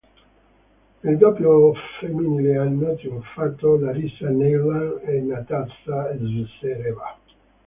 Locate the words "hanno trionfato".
2.57-3.77